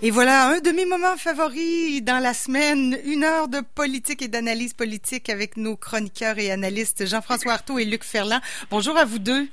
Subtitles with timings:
[0.00, 4.28] Et voilà un de mes moments favoris dans la semaine, une heure de politique et
[4.28, 8.40] d'analyse politique avec nos chroniqueurs et analystes Jean-François Artaud et Luc Ferland.
[8.70, 9.48] Bonjour à vous deux.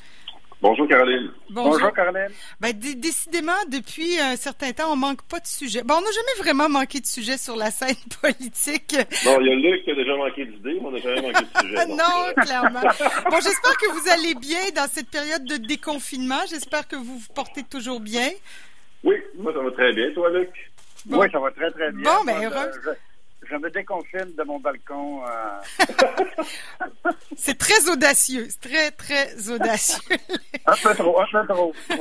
[0.61, 1.31] Bonjour Caroline.
[1.49, 2.29] Bonjour, Caroline.
[2.59, 5.81] Ben, décidément, depuis un certain temps, on manque pas de sujets.
[5.83, 8.95] Bon, on n'a jamais vraiment manqué de sujets sur la scène politique.
[9.25, 11.43] Bon, il y a Luc qui a déjà manqué d'idées, mais on n'a jamais manqué
[11.43, 11.85] de sujets.
[11.89, 12.81] non, clairement.
[13.31, 16.41] Bon, j'espère que vous allez bien dans cette période de déconfinement.
[16.47, 18.29] J'espère que vous vous portez toujours bien.
[19.05, 20.11] Oui, moi ça va très bien.
[20.13, 20.49] Toi, Luc?
[21.09, 22.03] Oui, ça va très, très bien.
[22.11, 22.89] Bon, ben heureux je
[23.65, 25.21] me déconfine de mon balcon.
[25.25, 25.85] Euh.
[27.37, 30.17] c'est très audacieux, très, très audacieux.
[30.65, 31.73] un peu trop, un peu trop.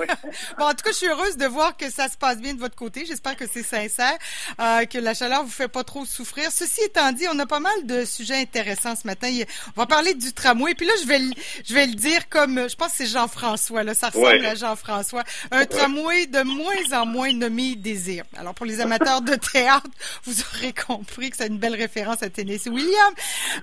[0.59, 2.61] bon, en tout cas, je suis heureuse de voir que ça se passe bien de
[2.61, 3.05] votre côté.
[3.06, 4.16] J'espère que c'est sincère,
[4.61, 6.51] euh, que la chaleur vous fait pas trop souffrir.
[6.51, 9.30] Ceci étant dit, on a pas mal de sujets intéressants ce matin.
[9.77, 10.75] On va parler du tramway.
[10.75, 11.30] Puis là, je vais, le,
[11.64, 13.95] je vais le dire comme, je pense que c'est Jean-François, là.
[13.95, 15.25] Ça ressemble à Jean-François.
[15.51, 18.25] Un tramway de moins en moins nommé désir.
[18.37, 19.91] Alors, pour les amateurs de théâtre,
[20.25, 23.14] vous aurez compris c'est une belle référence à Tennessee William.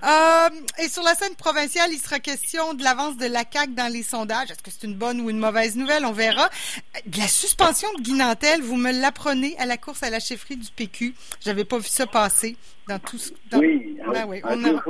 [0.02, 3.92] Euh, et sur la scène provinciale, il sera question de l'avance de la CAQ dans
[3.92, 4.50] les sondages.
[4.50, 6.04] Est-ce que c'est une bonne ou une mauvaise nouvelle?
[6.04, 6.48] On verra.
[7.06, 8.12] De la suspension de Guy
[8.62, 11.14] vous me l'apprenez à la course à la chefferie du PQ.
[11.44, 12.56] J'avais pas vu ça passer
[12.88, 13.30] dans tout ce...
[13.52, 14.82] Oui, ben oui, on a...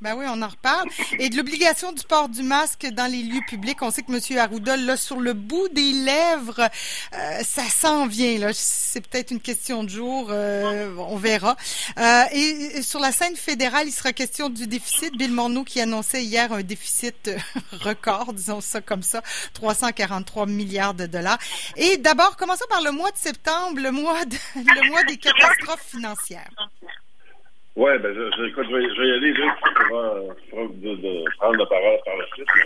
[0.00, 0.88] Ben oui, on en reparle.
[1.18, 3.82] Et de l'obligation du port du masque dans les lieux publics.
[3.82, 4.38] On sait que M.
[4.38, 6.68] Arruda, là, sur le bout des lèvres,
[7.14, 8.38] euh, ça s'en vient.
[8.38, 10.28] Là, c'est peut-être une question de jour.
[10.30, 11.56] Euh, on verra.
[11.98, 15.16] Euh, et, sur la scène fédérale, il sera question du déficit.
[15.16, 17.30] Bill Morneau qui annonçait hier un déficit
[17.72, 19.22] record, disons ça comme ça,
[19.54, 21.38] 343 milliards de dollars.
[21.76, 25.86] Et d'abord, commençons par le mois de septembre, le mois, de, le mois des catastrophes
[25.90, 26.50] financières.
[27.78, 29.52] Oui, ben, je, je, écoute, je, vais, je vais y aller, Luc,
[30.50, 32.48] pour de, de, prendre la parole par la suite.
[32.56, 32.64] Mais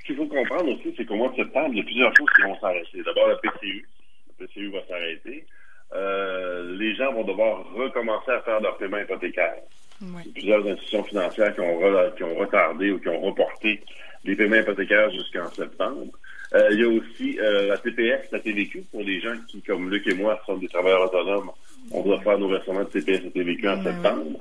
[0.00, 2.30] ce qu'il faut comprendre aussi, c'est qu'au mois de septembre, il y a plusieurs choses
[2.34, 3.02] qui vont s'arrêter.
[3.04, 3.88] D'abord, la PCU.
[4.26, 5.46] La PCU va s'arrêter.
[5.94, 9.54] Euh, les gens vont devoir recommencer à faire leur paiement hypothécaire.
[10.02, 10.22] Ouais.
[10.32, 13.84] Plusieurs institutions financières qui ont, qui ont retardé ou qui ont reporté
[14.24, 16.10] les paiements hypothécaires jusqu'en septembre.
[16.54, 19.90] Euh, il y a aussi euh, la TPS, la TVQ, pour les gens qui, comme
[19.90, 21.50] Luc et moi, sont des travailleurs autonomes
[21.90, 24.40] on doit faire nos versements de CPS et TVQ en septembre.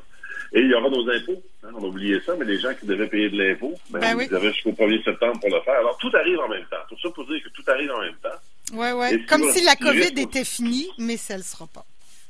[0.53, 1.41] Et il y aura nos impôts.
[1.63, 4.27] Hein, on a oublié ça, mais les gens qui devaient payer de l'impôt, ben, ben
[4.29, 5.79] ils avaient jusqu'au 1er septembre pour le faire.
[5.79, 6.77] Alors, tout arrive en même temps.
[6.89, 8.39] Tout ça pour dire que tout arrive en même temps.
[8.73, 9.25] Oui, oui.
[9.25, 11.85] Comme si la COVID était finie, mais ça ne le sera pas.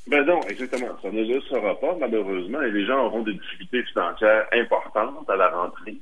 [0.07, 0.97] Ben non, exactement.
[1.01, 5.35] Ça ne le sera pas, malheureusement, et les gens auront des difficultés financières importantes à
[5.35, 5.95] la rentrée.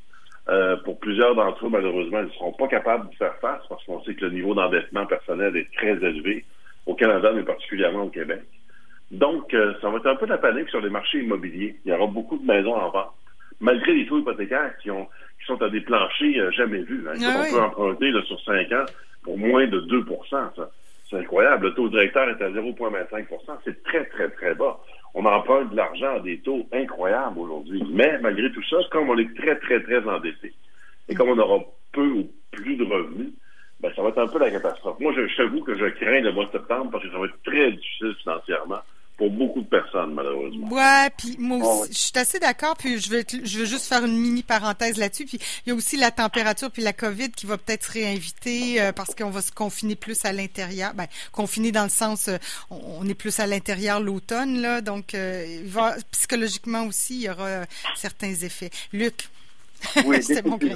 [0.50, 3.84] Euh, pour plusieurs d'entre eux, malheureusement, ils ne seront pas capables de faire face parce
[3.86, 6.46] qu'on sait que le niveau d'endettement personnel est très élevé
[6.88, 8.42] au Canada, mais particulièrement au Québec.
[9.12, 11.76] Donc, euh, ça va être un peu la panique sur les marchés immobiliers.
[11.86, 13.14] Il y aura beaucoup de maisons en vente,
[13.60, 17.06] malgré les taux hypothécaires qui, ont, qui sont à des planchers euh, jamais vus.
[17.08, 17.20] Hein.
[17.22, 18.86] Ah on peut emprunter là, sur 5 ans
[19.24, 20.52] pour moins de 2 ça.
[21.10, 21.68] C'est incroyable.
[21.68, 23.26] Le taux directeur est à 0,25%
[23.66, 24.80] C'est très, très, très bas.
[25.14, 27.84] On emprunte de l'argent à des taux incroyables aujourd'hui.
[27.92, 30.54] Mais malgré tout ça, comme on est très, très, très endetté,
[31.10, 33.34] et comme on aura peu ou plus de revenus,
[33.82, 35.00] ben, ça va être un peu la catastrophe.
[35.00, 37.44] Moi, je, t'avoue que je crains le mois de septembre parce que ça va être
[37.44, 38.82] très difficile financièrement
[39.22, 40.68] pour beaucoup de personnes, malheureusement.
[40.70, 44.04] Ouais, puis moi aussi, je suis assez d'accord, puis je veux, je veux juste faire
[44.04, 45.26] une mini parenthèse là-dessus.
[45.26, 48.82] Puis il y a aussi la température puis la COVID qui va peut-être se réinviter
[48.82, 50.96] euh, parce qu'on va se confiner plus à l'intérieur.
[50.96, 52.38] Ben, confiner dans le sens, euh,
[52.72, 55.62] on, est plus à l'intérieur l'automne, là, donc euh,
[56.12, 58.72] psychologiquement aussi, il y aura certains effets.
[58.92, 59.30] Luc,
[60.08, 60.68] oui, c'est mon ce,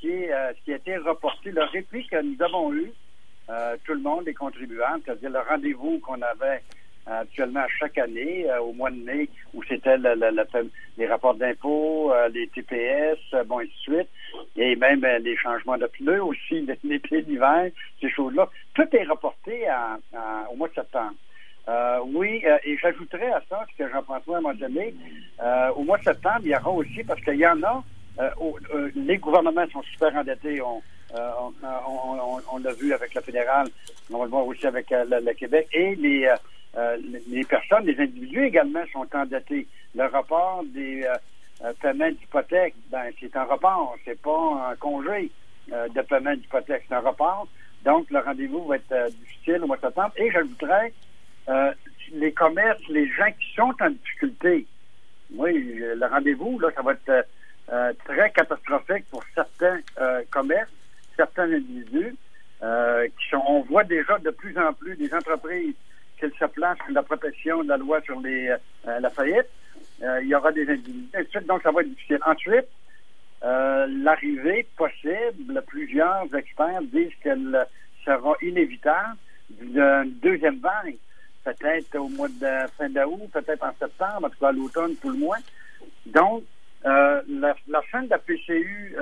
[0.00, 2.90] qui est, ce qui a été reporté, le réplique que nous avons eu,
[3.50, 6.62] euh, tout le monde, les contribuables, c'est-à-dire le rendez-vous qu'on avait
[7.06, 12.48] actuellement chaque année, euh, au mois de mai, où c'était les rapports d'impôts, euh, les
[12.48, 14.08] TPS, bon, et de suite,
[14.56, 17.70] et même les changements de pneus aussi, l'été, l'hiver,
[18.02, 18.50] ces choses-là.
[18.74, 19.66] Tout est reporté
[20.50, 21.14] au mois de septembre.
[22.04, 24.94] oui, et j'ajouterais à ça ce que Jean-François m'a donné.
[25.74, 27.82] au mois de septembre, il y aura aussi, parce qu'il y en a,
[28.94, 30.60] les gouvernements sont super endettés.
[31.14, 31.30] Euh,
[32.52, 33.68] on, l'a vu avec la fédérale,
[34.10, 35.68] on va le voir aussi avec euh, le, Québec.
[35.72, 36.30] Et les,
[36.76, 36.96] euh,
[37.28, 39.66] les personnes, les individus également sont endettés.
[39.94, 41.06] Le report des
[41.80, 45.30] paiements d'hypothèque, ben, c'est un report, c'est pas un congé
[45.68, 47.48] de paiement d'hypothèque, c'est un report.
[47.84, 50.12] Donc, le rendez-vous va être difficile au mois de septembre.
[50.16, 50.92] Et j'ajouterais,
[52.12, 54.66] les commerces, les gens qui sont en difficulté,
[55.34, 59.80] oui, le rendez-vous, là, ça va être très catastrophique pour certains
[60.30, 60.70] commerces
[61.18, 62.16] certains individus
[62.62, 65.74] euh, qui on voit déjà de plus en plus des entreprises
[66.18, 69.46] qui se placent sur la protection de la loi sur les, euh, la faillite.
[70.02, 71.08] Euh, il y aura des individus.
[71.16, 72.18] Ensuite, donc, ça va être difficile.
[72.26, 72.66] Ensuite,
[73.42, 77.66] l'arrivée possible, plusieurs experts disent qu'elle
[78.04, 79.16] sera inévitable
[79.50, 80.96] d'une deuxième vague,
[81.44, 85.10] peut-être au mois de fin d'août, peut-être en septembre, en tout cas à l'automne, tout
[85.10, 85.38] le moins.
[86.06, 86.42] Donc,
[86.84, 88.96] la, fin de la PCU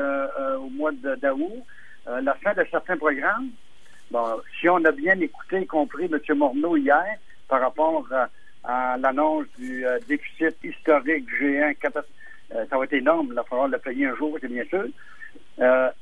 [0.59, 1.65] au mois d'août,
[2.07, 3.49] la fin de certains programmes,
[4.11, 6.19] bon, si on a bien écouté, y compris M.
[6.37, 7.17] Morneau hier,
[7.49, 8.07] par rapport
[8.65, 14.07] à, l'annonce du déficit historique géant, ça va être énorme, il va falloir le payer
[14.07, 14.87] un jour, c'est bien sûr.
[15.59, 15.93] ben,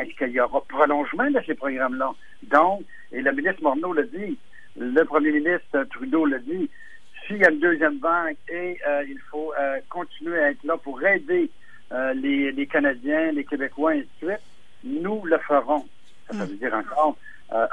[0.00, 2.12] est-ce qu'il y aura prolongement de ces programmes-là?
[2.44, 4.38] Donc, et le ministre Morneau l'a dit,
[4.76, 6.68] le premier ministre Trudeau l'a dit,
[7.26, 10.76] s'il y a une deuxième vague et euh, il faut euh, continuer à être là
[10.76, 11.50] pour aider
[11.92, 14.40] euh, les, Canadiens, les Québécois, et ainsi de suite,
[14.84, 15.84] nous le ferons.
[16.30, 16.58] Ça veut mm.
[16.58, 17.16] dire encore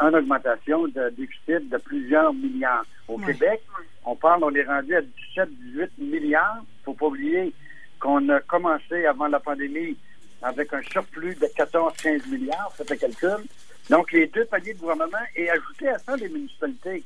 [0.01, 2.85] une augmentation de déficit de plusieurs milliards.
[3.07, 3.61] Au Québec,
[4.05, 5.01] on parle, on est rendu à
[5.35, 6.57] 17-18 milliards.
[6.59, 7.53] Il ne faut pas oublier
[7.99, 9.97] qu'on a commencé avant la pandémie
[10.41, 13.45] avec un surplus de 14-15 milliards, ça fait calcul.
[13.89, 17.03] Donc, les deux paliers de gouvernement et ajouter à ça les municipalités.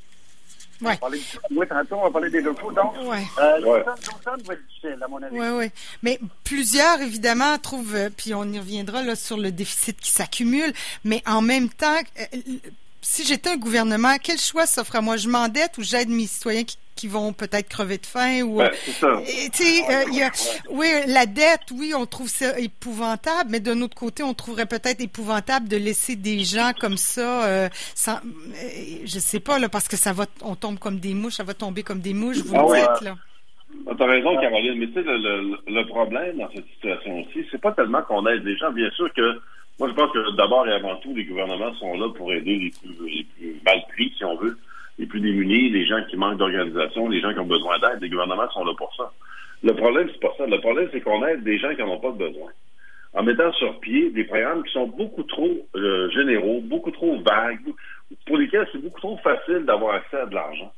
[0.82, 2.72] On va parler du tantôt, on va parler des locaux.
[2.72, 3.24] Donc, ouais.
[3.40, 5.40] euh, l'automne va être difficile, à mon avis.
[5.40, 5.72] Oui, oui.
[6.04, 10.74] Mais plusieurs, évidemment, trouvent, euh, puis on y reviendra là sur le déficit qui s'accumule,
[11.04, 12.38] mais en même temps, euh,
[13.06, 15.16] si j'étais un gouvernement, quel choix s'offre à moi?
[15.16, 18.92] Je m'endette ou j'aide mes citoyens qui, vont peut-être crever de faim ou ben, c'est
[18.94, 19.08] ça.
[19.10, 20.30] Euh,
[20.72, 25.02] oui la dette oui on trouve ça épouvantable mais d'un autre côté on trouverait peut-être
[25.02, 28.20] épouvantable de laisser des gens comme ça euh, sans euh,
[29.04, 31.54] je sais pas là parce que ça va on tombe comme des mouches ça va
[31.54, 33.16] tomber comme des mouches vous ah dites là
[33.88, 37.62] ah, tu as raison, Caroline, mais tu sais, le, le, problème dans cette situation-ci, c'est
[37.62, 38.72] pas tellement qu'on aide les gens.
[38.72, 39.40] Bien sûr que
[39.80, 42.72] moi, je pense que d'abord et avant tout, les gouvernements sont là pour aider les
[42.72, 44.58] plus, les plus mal pris, si on veut,
[44.98, 48.02] les plus démunis, les gens qui manquent d'organisation, les gens qui ont besoin d'aide.
[48.02, 49.12] Les gouvernements sont là pour ça.
[49.64, 50.46] Le problème, c'est pas ça.
[50.46, 52.52] Le problème, c'est qu'on aide des gens qui n'en ont pas besoin.
[53.14, 57.74] En mettant sur pied des programmes qui sont beaucoup trop euh, généraux, beaucoup trop vagues,
[58.26, 60.72] pour lesquels c'est beaucoup trop facile d'avoir accès à de l'argent.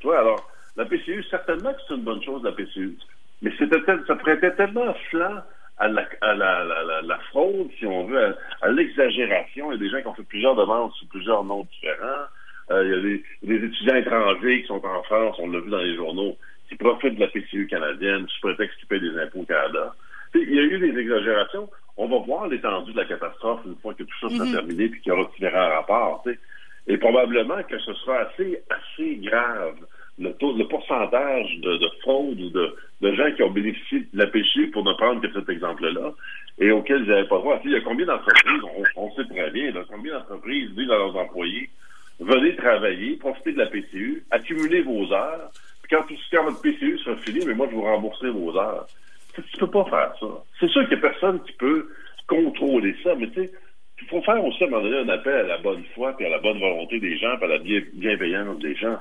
[0.00, 2.96] Tu vois, alors, la PCU, certainement que c'est une bonne chose, la PCU.
[3.40, 5.42] Mais c'était ça prêtait tellement flanc
[5.78, 9.72] à la, à la, la, la, fraude, si on veut, à, l'exagération.
[9.72, 12.26] Il y a des gens qui ont fait plusieurs demandes sous plusieurs noms différents.
[12.70, 15.70] Euh, il y a des, des, étudiants étrangers qui sont en France, on l'a vu
[15.70, 16.36] dans les journaux,
[16.68, 19.94] qui profitent de la PCU canadienne sous prétexte qu'ils payent des impôts au Canada.
[20.34, 21.68] il y a eu des exagérations.
[21.96, 24.52] On va voir l'étendue de la catastrophe une fois que tout ça sera mm-hmm.
[24.52, 26.24] terminé puis qu'il y aura différents rapports.
[26.86, 29.76] Et probablement que ce sera assez, assez grave
[30.22, 34.70] le le pourcentage de, de fraude ou de, gens qui ont bénéficié de la PCU,
[34.70, 36.12] pour ne prendre que cet exemple-là,
[36.58, 37.60] et auxquels ils n'avaient pas droit.
[37.64, 38.62] Il y a combien d'entreprises,
[38.96, 41.68] on, sait très bien, combien d'entreprises disent à leurs employés,
[42.20, 45.50] venez travailler, profitez de la PCU, accumulez vos heures,
[45.82, 48.86] puis quand, quand votre PCU sera fini, mais moi, je vous rembourserai vos heures.
[49.34, 50.26] Tu ne peux pas faire ça.
[50.60, 51.88] C'est sûr qu'il n'y a personne qui peut
[52.28, 53.50] contrôler ça, mais tu sais,
[54.02, 56.26] il faut faire aussi à un moment donné un appel à la bonne foi, puis
[56.26, 58.98] à la bonne volonté des gens, puis à la bienveillance des gens.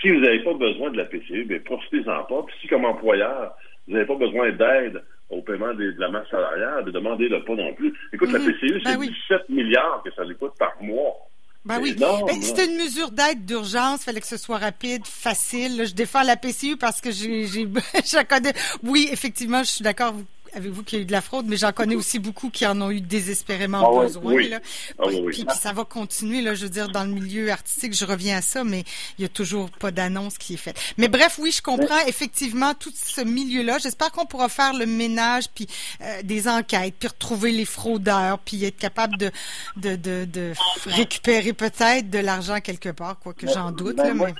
[0.00, 2.42] Si vous n'avez pas besoin de la PCU, bien, profitez-en pas.
[2.46, 3.54] Puis si, comme employeur,
[3.86, 7.92] vous n'avez pas besoin d'aide au paiement de, la masse salariale, demandez-le pas non plus.
[8.12, 8.52] Écoute, la mhm.
[8.52, 9.16] PCU, c'est 17
[9.48, 11.16] ben milliards que ça lui coûte par mois.
[11.64, 11.96] Ben oui.
[11.98, 15.84] Ben, c'était une mesure d'aide d'urgence, fallait que ce soit rapide, facile.
[15.84, 17.66] je défends la PCU parce que j'ai, j'ai,
[18.84, 20.14] Oui, effectivement, je suis d'accord
[20.52, 22.80] avez-vous qu'il y a eu de la fraude, mais j'en connais aussi beaucoup qui en
[22.80, 24.48] ont eu désespérément ah besoin.
[24.48, 24.60] Là.
[24.98, 28.38] Ah puis, ça va continuer, là, je veux dire, dans le milieu artistique, je reviens
[28.38, 28.84] à ça, mais
[29.18, 30.80] il y a toujours pas d'annonce qui est faite.
[30.98, 33.78] Mais bref, oui, je comprends effectivement tout ce milieu-là.
[33.78, 35.66] J'espère qu'on pourra faire le ménage, puis
[36.00, 39.30] euh, des enquêtes, puis retrouver les fraudeurs, puis être capable de,
[39.76, 40.52] de, de, de
[40.86, 43.96] récupérer peut-être de l'argent quelque part, quoi que j'en doute.
[43.96, 44.34] là, mais...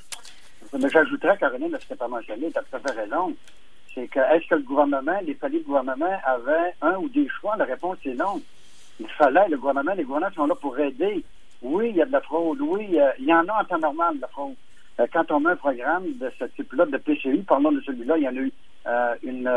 [0.79, 3.35] mais j'ajouterais, Caroline, parce que tu pas mentionné, tu as tout à fait raison
[3.97, 7.57] c'est que est-ce que le gouvernement, les paliers de gouvernement avaient un ou des choix?
[7.57, 8.41] La réponse est non.
[9.01, 11.25] Il fallait, le gouvernement, les gouvernements sont là pour aider.
[11.63, 12.61] Oui, il y a de la fraude.
[12.61, 12.89] Oui,
[13.19, 14.55] il y en a en temps normal de la fraude.
[15.01, 18.25] Euh, quand on met un programme de ce type-là de PCU, parlons de celui-là, il
[18.25, 18.53] y en a eu
[18.87, 19.49] euh, une,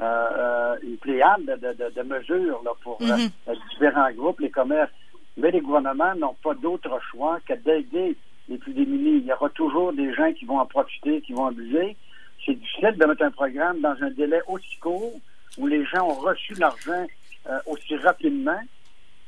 [0.00, 3.30] euh, une pléiade de, mesures là, pour mm-hmm.
[3.70, 4.92] différents groupes, les commerces.
[5.36, 8.16] Mais les gouvernements n'ont pas d'autre choix que d'aider
[8.48, 9.18] les plus démunis.
[9.18, 11.96] Il y aura toujours des gens qui vont en profiter, qui vont abuser
[12.44, 15.12] c'est difficile de mettre un programme dans un délai aussi court
[15.58, 17.06] où les gens ont reçu l'argent
[17.48, 18.60] euh, aussi rapidement.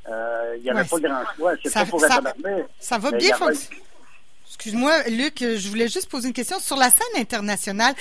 [0.09, 1.53] Euh, il n'y avait pas grand choix.
[1.63, 2.21] C'est pas pour ça,
[2.79, 3.37] ça va bien
[4.49, 6.61] Excuse-moi, Luc, je voulais juste poser une question.
[6.61, 7.95] Sur la scène internationale,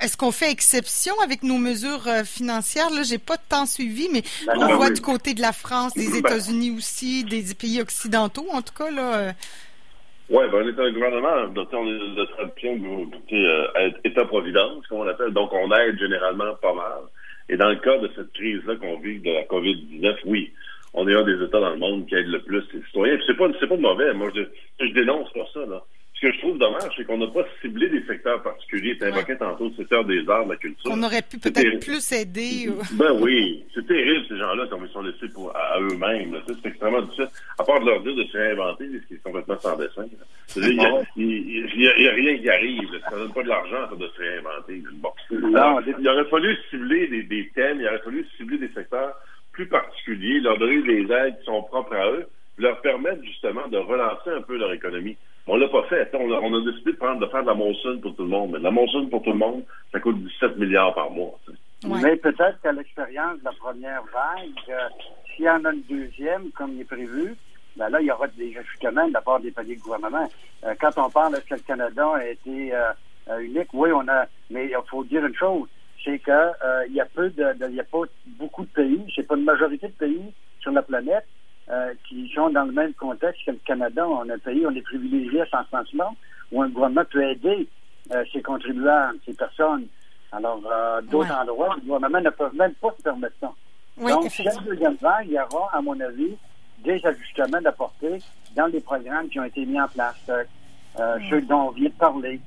[0.00, 2.90] est-ce qu'on fait exception avec nos mesures euh, financières?
[2.90, 6.08] Là, j'ai pas tant suivi, mais ben on voit du côté de la France, des
[6.08, 9.32] ben États-Unis aussi, des pays occidentaux, en tout cas, là.
[10.30, 12.78] Oui, ben, on est un gouvernement de, de traduction
[13.32, 15.32] euh, État-providence, comme on l'appelle.
[15.32, 17.04] Donc, on aide généralement pas mal.
[17.48, 20.52] Et dans le cas de cette crise-là qu'on vit de la COVID-19, oui,
[20.92, 23.18] on est un des États dans le monde qui aide le plus les citoyens.
[23.26, 24.12] C'est pas, c'est pas mauvais.
[24.12, 24.42] Moi, je,
[24.84, 25.82] je dénonce pas ça, là.
[26.18, 28.98] Ce que je trouve dommage, c'est qu'on n'a pas ciblé des secteurs particuliers.
[28.98, 30.90] Tu invoquais tantôt le secteur des arts, de la culture.
[30.92, 32.68] On aurait pu peut-être plus aider.
[32.94, 36.36] Ben oui, c'est terrible, ces gens-là, comme ils sont laissés pour, à, eux-mêmes.
[36.48, 37.28] C'est extrêmement difficile.
[37.56, 40.06] À part de leur dire de se réinventer, ce qui est complètement sans dessin.
[40.56, 42.88] Il n'y a, rien qui arrive.
[43.08, 44.82] Ça ne donne pas de l'argent de se réinventer.
[44.94, 45.10] Bon.
[45.30, 49.14] il aurait fallu cibler des, des thèmes, il aurait fallu cibler des secteurs
[49.52, 52.26] plus particuliers, leur donner des aides qui sont propres à eux,
[52.58, 55.16] leur permettre justement de relancer un peu leur économie.
[55.50, 56.10] On l'a pas fait.
[56.14, 58.50] On a, décidé de, prendre, de faire de la monsoon pour tout le monde.
[58.52, 61.38] Mais la monsoon pour tout le monde, ça coûte 17 milliards par mois.
[61.86, 64.88] Mais peut-être qu'à l'expérience de la première vague, euh,
[65.34, 67.34] s'il y en a une deuxième, comme il est prévu,
[67.76, 70.28] ben là, il y aura des ajustements de la part des paliers de gouvernement.
[70.64, 74.66] Euh, quand on parle que le Canada a été euh, unique, oui, on a, mais
[74.66, 75.68] il faut dire une chose,
[76.04, 78.02] c'est que il y a peu de, il y a pas
[78.38, 81.26] beaucoup de pays, c'est pas une majorité de pays sur la planète
[81.70, 84.08] euh, qui sont dans le même contexte que le Canada.
[84.08, 86.10] On est un pays, on est privilégié à ce sens-là,
[86.50, 87.68] où un gouvernement peut aider
[88.10, 89.86] euh, ses contribuables, ses personnes.
[90.32, 93.52] Alors, euh, d'autres endroits, les gouvernements ne peuvent même pas se permettre ça.
[93.98, 96.36] Donc, si la deuxième vague, il y aura, à mon avis,
[96.84, 98.18] des ajustements d'apporter
[98.56, 100.30] dans les programmes qui ont été mis en place,
[101.28, 102.40] ceux dont on vient de parler.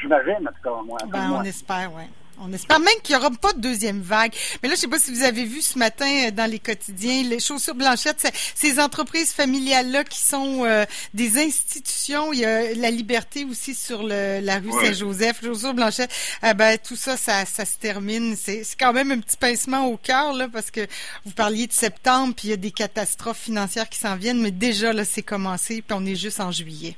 [0.00, 0.98] J'imagine, en tout cas, moi.
[1.08, 2.04] Ben, on espère, oui.
[2.42, 4.32] On espère même qu'il n'y aura pas de deuxième vague.
[4.62, 7.22] Mais là, je sais pas si vous avez vu ce matin euh, dans les quotidiens,
[7.22, 12.32] les chaussures blanchettes, ces entreprises familiales-là qui sont euh, des institutions.
[12.32, 16.12] Il y a la liberté aussi sur le, la rue Saint-Joseph, chaussures blanchettes.
[16.42, 18.34] Eh ben, tout ça, ça, ça se termine.
[18.36, 20.86] C'est quand même un petit pincement au cœur, là, parce que
[21.26, 24.50] vous parliez de septembre, puis il y a des catastrophes financières qui s'en viennent, mais
[24.50, 26.96] déjà, là, c'est commencé, puis on est juste en juillet.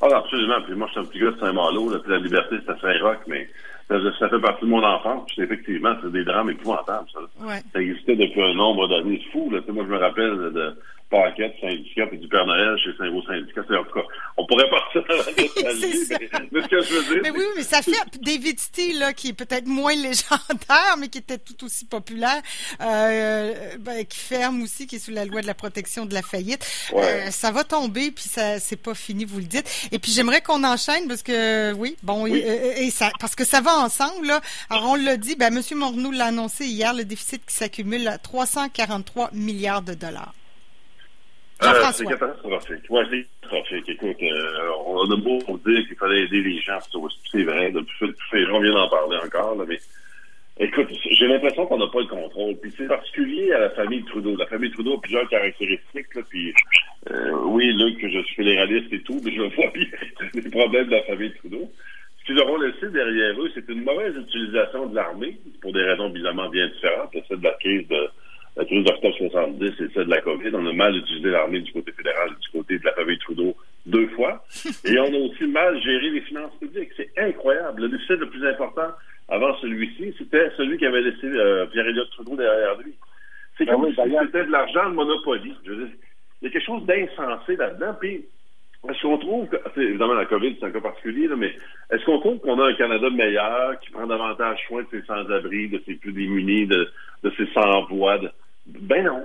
[0.00, 0.60] Ah, absolument.
[0.62, 3.20] Puis moi, je suis un petit gars de Saint-Malo, puis la liberté, c'est à Saint-Roch,
[3.26, 3.48] mais
[3.88, 5.24] ça, fait partie de mon enfance.
[5.28, 7.20] Puis effectivement, c'est des drames épouvantables, ça.
[7.72, 9.20] Ça existait depuis un nombre d'années.
[9.24, 9.60] C'est fou, là.
[9.68, 10.74] moi, je me rappelle de,
[11.10, 13.60] Paquette, syndicat, et du Père Noël chez Saint-Beau syndicat.
[13.60, 14.06] En tout cas,
[14.44, 15.24] on pourrait partir dans la
[16.52, 17.22] mais, ce que je veux dire.
[17.22, 21.18] Mais oui, mais ça fait David Steele, là, qui est peut-être moins légendaire, mais qui
[21.18, 22.42] était tout aussi populaire,
[22.80, 26.22] euh, ben, qui ferme aussi, qui est sous la loi de la protection de la
[26.22, 26.66] faillite.
[26.94, 29.88] Euh, ça va tomber, puis ça, c'est pas fini, vous le dites.
[29.92, 33.78] Et puis j'aimerais qu'on enchaîne parce que, oui, bon, Et, ça, parce que ça va
[33.78, 34.40] ensemble, là.
[34.70, 35.62] Alors on l'a dit, ben, M.
[35.78, 40.34] Morneau l'a annoncé hier, le déficit qui s'accumule à 343 milliards de dollars.
[41.66, 42.90] Euh, c'est catastrophique.
[42.90, 43.88] Ouais, c'est catastrophique.
[43.88, 46.78] Écoute, euh, on a beau dire qu'il fallait aider les gens,
[47.30, 47.72] c'est vrai.
[48.52, 49.78] On vient d'en parler encore, là, mais
[50.58, 52.56] écoute, j'ai l'impression qu'on n'a pas le contrôle.
[52.60, 54.36] Puis c'est particulier à la famille Trudeau.
[54.36, 56.14] La famille Trudeau a plusieurs caractéristiques.
[56.14, 56.54] Là, puis
[57.10, 59.86] euh, oui, Luc, je suis fédéraliste et tout, mais je vois bien
[60.34, 61.70] les problèmes de la famille Trudeau.
[62.20, 66.08] Ce qu'ils auront laissé derrière eux, c'est une mauvaise utilisation de l'armée, pour des raisons
[66.08, 67.10] bizarrement bien différentes.
[67.28, 68.08] C'est de la crise de
[68.56, 70.50] la crise d'octobre 70 et celle de la COVID.
[70.54, 73.56] On a mal utilisé l'armée du côté fédéral, du côté de la famille Trudeau
[73.86, 74.44] deux fois.
[74.84, 76.90] Et on a aussi mal géré les finances publiques.
[76.96, 77.82] C'est incroyable.
[77.82, 78.90] Le déficit le plus important
[79.28, 82.94] avant celui-ci, c'était celui qui avait laissé euh, Pierre-Éliott Trudeau derrière lui.
[83.56, 85.52] C'est ben comme si c'était de l'argent de Monopoly.
[85.64, 85.94] Je veux dire,
[86.42, 87.94] il y a quelque chose d'insensé là-dedans.
[88.00, 88.24] Puis,
[88.88, 91.54] est-ce qu'on trouve, que, évidemment la COVID c'est un cas particulier, là, mais
[91.90, 95.68] est-ce qu'on trouve qu'on a un Canada meilleur qui prend davantage soin de ses sans-abri,
[95.68, 96.88] de ses plus démunis, de,
[97.22, 98.18] de ses sans-voix,
[98.66, 99.24] ben non.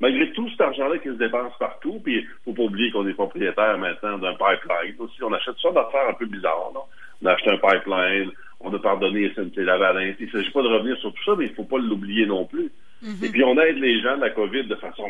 [0.00, 3.14] Malgré tout cet argent-là qui se dépense partout, puis il faut pas oublier qu'on est
[3.14, 5.22] propriétaire maintenant d'un pipeline aussi.
[5.22, 6.72] On achète ça d'affaires un peu bizarres.
[7.20, 10.14] On a acheté un pipeline, on a pardonné SNC Lavalin.
[10.18, 12.26] Il ne s'agit pas de revenir sur tout ça, mais il ne faut pas l'oublier
[12.26, 12.70] non plus.
[13.04, 13.24] Mm-hmm.
[13.24, 15.08] Et puis on aide les gens de la COVID de façon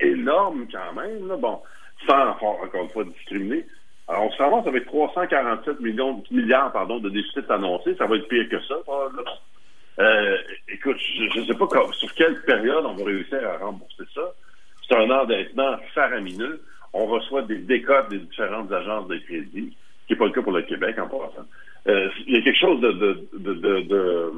[0.00, 1.36] énorme quand même, là.
[1.36, 1.60] bon,
[2.06, 3.66] sans encore une fois discriminer.
[4.08, 7.94] Alors on se avance avec 347 millions, milliards pardon, de déficits annoncés.
[7.96, 9.36] Ça va être pire que ça, probablement.
[10.00, 10.36] Euh,
[10.68, 14.32] écoute, je ne sais pas sur quelle période on va réussir à rembourser ça.
[14.86, 16.60] C'est un endettement faramineux.
[16.92, 19.76] On reçoit des décotes des différentes agences de crédit,
[20.06, 21.46] qui n'est pas le cas pour le Québec en passant.
[21.88, 24.32] Euh, il y a quelque chose de, de, de,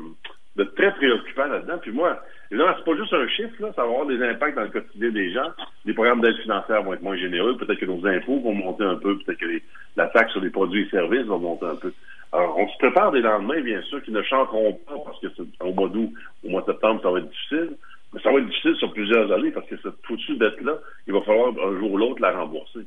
[0.57, 1.79] de, très préoccupant là-dedans.
[1.83, 2.19] Puis moi,
[2.50, 5.11] évidemment, c'est pas juste un chiffre, là, ça va avoir des impacts dans le quotidien
[5.11, 5.50] des gens.
[5.85, 8.97] Les programmes d'aide financière vont être moins généreux, peut-être que nos impôts vont monter un
[8.97, 9.61] peu, peut-être que
[9.97, 11.93] la taxe sur les produits et services va monter un peu.
[12.33, 15.29] Alors, on se prépare des lendemains, bien sûr, qui ne chanteront pas parce que
[15.61, 16.12] au mois d'août,
[16.45, 17.76] au mois de septembre, ça va être difficile.
[18.12, 21.21] Mais ça va être difficile sur plusieurs années parce que cette foutue dette-là, il va
[21.23, 22.81] falloir un jour ou l'autre la rembourser.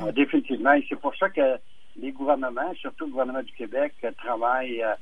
[0.00, 0.72] Ah, définitivement.
[0.72, 1.58] Et c'est pour ça que
[2.00, 4.94] les gouvernements, surtout le gouvernement du Québec, travaillent euh,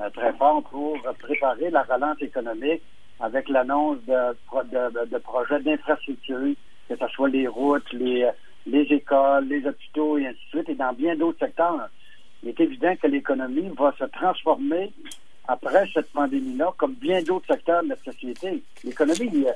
[0.00, 2.82] euh, très fort pour préparer la relance économique
[3.20, 6.54] avec l'annonce de, de, projets d'infrastructure,
[6.88, 8.26] que ce soit les routes, les,
[8.66, 11.90] les écoles, les hôpitaux et ainsi de suite, et dans bien d'autres secteurs
[12.42, 14.92] il est évident que l'économie va se transformer
[15.50, 18.62] après cette pandémie-là, comme bien d'autres secteurs de la société.
[18.84, 19.46] L'économie,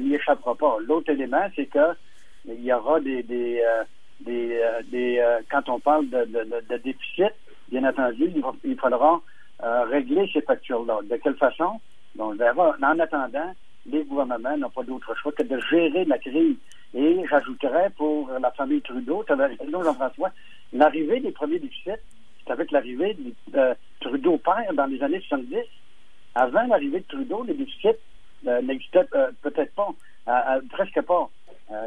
[0.00, 0.78] n'y échappera pas.
[0.86, 1.94] L'autre élément, c'est que
[2.46, 3.62] il y aura des, des,
[4.20, 7.32] des, des quand on parle de, de, déficit,
[7.70, 8.32] bien entendu,
[8.64, 9.20] il, faudra
[9.60, 11.00] régler ces factures-là.
[11.04, 11.80] De quelle façon?
[12.16, 12.74] Donc, on verra.
[12.82, 13.52] En attendant,
[13.86, 16.56] les gouvernements n'ont pas d'autre choix que de gérer la crise.
[16.94, 20.30] Et j'ajouterais pour la famille Trudeau, Jean-François,
[20.72, 21.90] l'arrivée des premiers déficits,
[22.44, 23.16] c'est avec l'arrivée
[23.52, 23.74] de
[24.22, 25.56] Trudeau père dans les années 70.
[26.36, 27.88] Avant l'arrivée de Trudeau, les déficits
[28.46, 29.88] euh, n'existaient euh, peut-être pas,
[30.28, 31.28] euh, presque pas.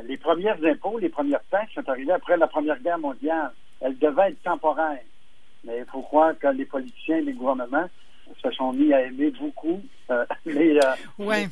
[0.04, 3.51] les premières impôts, les premières taxes sont arrivées après la Première Guerre mondiale.
[3.80, 5.06] Elles devaient être temporaires.
[5.63, 7.89] Mais il faut croire que les politiciens les gouvernements
[8.49, 11.45] se sont mis à aimer beaucoup euh, les, euh,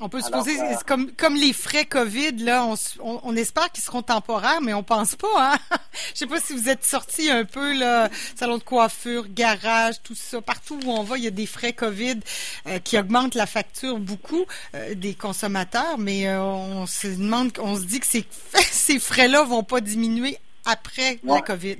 [0.00, 3.84] On peut se poser, euh, comme, comme les frais COVID, là, on, on, espère qu'ils
[3.84, 5.52] seront temporaires, mais on pense pas.
[5.52, 5.58] Hein?
[6.14, 10.14] Je sais pas si vous êtes sortis un peu, là, salon de coiffure, garage, tout
[10.14, 10.40] ça.
[10.40, 12.20] Partout où on va, il y a des frais COVID
[12.66, 14.46] euh, qui augmentent la facture beaucoup
[14.94, 19.80] des consommateurs, mais on se demande, on se dit que ces, ces frais-là vont pas
[19.80, 21.76] diminuer après la COVID.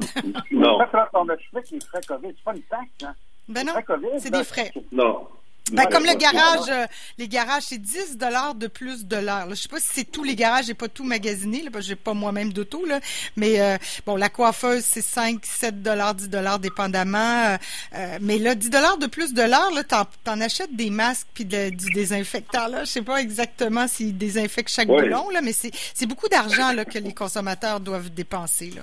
[0.51, 0.79] non.
[1.15, 3.15] On explique les frais COVID, c'est pas une taxe, hein?
[3.49, 3.75] Ben non,
[4.19, 4.73] c'est des frais.
[4.93, 5.27] Non.
[5.73, 6.87] Ben, comme le garage, euh,
[7.19, 9.49] les garages, c'est 10 dollars de plus de l'heure.
[9.51, 11.89] Je sais pas si c'est tous les garages, j'ai pas tout magasiné, là, parce que
[11.91, 13.01] j'ai pas moi-même d'auto, là.
[13.37, 13.77] Mais euh,
[14.07, 17.59] bon, la coiffeuse, c'est 5, 7 dollars, 10 dollars, dépendamment.
[17.95, 21.29] Euh, mais là, 10 dollars de plus de l'heure, là, t'en, en achètes des masques
[21.35, 22.85] puis du désinfectant, là.
[22.85, 26.85] Je sais pas exactement s'ils désinfectent chaque boulon, là, mais c'est, c'est beaucoup d'argent, là,
[26.85, 28.83] que les consommateurs doivent dépenser, là.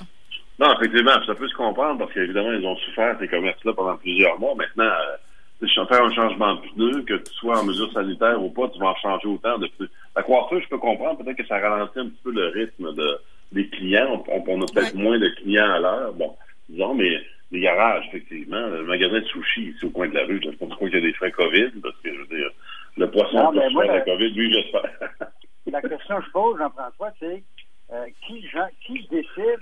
[0.59, 4.39] Non, effectivement, ça peut se comprendre parce qu'évidemment, ils ont souffert ces commerces-là pendant plusieurs
[4.39, 4.55] mois.
[4.55, 5.17] Maintenant, euh,
[5.59, 8.69] si je fais un changement de pneu, que tu sois en mesure sanitaire ou pas,
[8.69, 9.89] tu vas en changer autant de plus.
[10.15, 13.19] La coiffure, je peux comprendre, peut-être que ça ralentit un petit peu le rythme de,
[13.51, 14.23] des clients.
[14.27, 16.13] On, a peut-être moins de clients à l'heure.
[16.13, 16.35] Bon,
[16.69, 17.21] disons, mais
[17.51, 20.69] les garages, effectivement, le magasin de sushi ici au coin de la rue, je pense
[20.69, 22.49] pas qu'il y a des frais COVID, parce que je veux dire,
[22.97, 24.89] le poisson non, peut faire la COVID, lui, j'espère.
[25.67, 27.43] la question que je pose, Jean-François, c'est
[27.91, 28.45] euh, qui,
[28.85, 29.59] qui décide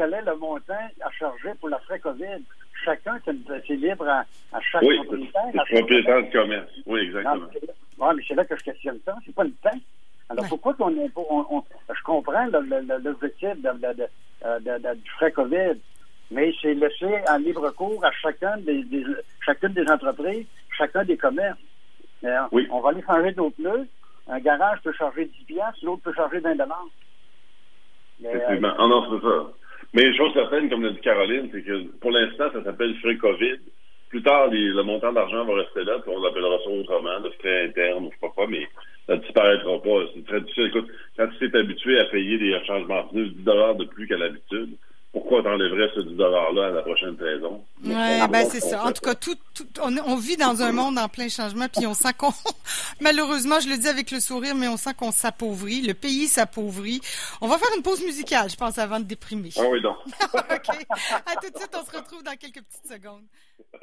[0.00, 2.42] quel est le montant à charger pour la frais COVID.
[2.86, 4.24] Chacun, c'est libre à,
[4.72, 5.42] chaque oui, propriétaire.
[5.68, 6.70] C'est propriétaire de commerce.
[6.86, 7.46] Oui, exactement.
[7.98, 9.14] Oui, mais c'est là que je questionne ça.
[9.26, 9.78] C'est pas le temps.
[10.30, 11.10] Alors, pourquoi qu'on est.
[11.16, 11.62] On,
[11.94, 15.78] je comprends l'objectif du frais COVID,
[16.30, 18.82] mais c'est laissé en libre cours à chacun des,
[19.44, 20.46] chacune des entreprises,
[20.78, 21.58] chacun des commerces.
[22.52, 22.66] oui.
[22.70, 23.86] On va aller changer d'autres pneus.
[24.28, 26.86] Un garage peut charger 10 l'autre peut charger 20 dollars.
[28.24, 28.72] Effectivement.
[28.78, 29.59] Ah non, c'est ça.
[29.92, 33.58] Mais chose certaine, comme l'a dit Caroline, c'est que pour l'instant, ça s'appelle frais COVID.
[34.08, 37.64] Plus tard, le montant d'argent va rester là, puis on l'appellera ça autrement, de frais
[37.66, 38.66] internes ou je sais pas quoi, mais
[39.06, 40.06] ça disparaîtra pas.
[40.14, 40.66] C'est très difficile.
[40.66, 44.16] Écoute, quand tu t'es habitué à payer des changements de pneus 10 de plus qu'à
[44.16, 44.76] l'habitude,
[45.12, 47.64] pourquoi t'enlèverais ce 10 $-là à la prochaine saison?
[47.82, 48.84] Oui, ben c'est ça.
[48.84, 49.36] En tout cas, tout,
[49.82, 52.32] on, vit dans un monde en plein changement, puis on sent qu'on,
[53.00, 55.82] malheureusement, je le dis avec le sourire, mais on sent qu'on s'appauvrit.
[55.82, 57.00] Le pays s'appauvrit.
[57.40, 59.50] On va faire une pause musicale, je pense, avant de déprimer.
[59.56, 59.96] Ah oui, donc.
[60.34, 60.86] OK.
[61.26, 63.24] À tout de suite, on se retrouve dans quelques petites secondes.